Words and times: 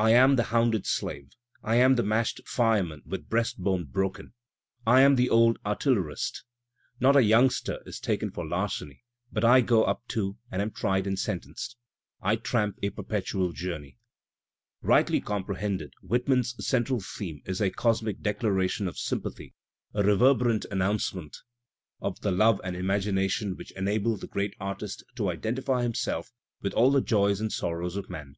"I 0.00 0.10
am 0.14 0.34
the 0.34 0.42
hounded 0.50 0.84
slave." 0.84 1.30
"I 1.62 1.76
am 1.76 1.94
the 1.94 2.02
mashed 2.02 2.40
fireman 2.44 3.02
with 3.06 3.28
breast 3.28 3.56
bone 3.56 3.84
broken." 3.84 4.32
"I 4.84 5.00
am 5.02 5.14
the 5.14 5.30
old 5.30 5.62
artil 5.62 5.94
lerist." 5.94 6.42
"Not 6.98 7.14
a 7.14 7.20
yoimgster 7.20 7.78
is 7.86 8.00
taken 8.00 8.32
for 8.32 8.44
larceny 8.44 9.04
but 9.30 9.44
I 9.44 9.60
go 9.60 9.84
up 9.84 10.02
too, 10.08 10.38
and 10.50 10.60
am 10.60 10.72
tried 10.72 11.06
and 11.06 11.16
sentenced." 11.16 11.76
"I 12.20 12.34
tramp 12.34 12.80
a 12.82 12.90
perpetual 12.90 13.52
journey." 13.52 13.96
Rightly 14.82 15.20
comprehended, 15.20 15.94
Whitman's 16.02 16.52
central 16.66 16.98
theme 16.98 17.40
is 17.44 17.60
a 17.60 17.70
cos 17.70 18.02
mic 18.02 18.22
declaration 18.22 18.88
of 18.88 18.98
sympathy, 18.98 19.54
a 19.94 20.02
reverberant 20.02 20.64
announcement 20.72 21.34
Digitized 21.36 21.36
by 21.36 21.38
Google 21.38 21.78
220 21.78 21.78
THE 21.78 21.80
SPIRIT 21.86 21.94
OP 21.94 22.02
AMERICAN 22.02 22.06
LITERATURE 22.06 22.06
of 22.06 22.20
the 22.22 22.32
love 22.32 22.60
and 22.64 22.76
imagination 22.76 23.56
which 23.56 23.72
enable 23.76 24.16
the 24.16 24.26
great 24.26 24.56
artist 24.58 25.04
to 25.14 25.30
identify 25.30 25.82
himself 25.84 26.32
with 26.60 26.74
all 26.74 26.90
the 26.90 27.00
joys 27.00 27.40
and 27.40 27.52
sorrows 27.52 27.94
of 27.94 28.10
man. 28.10 28.34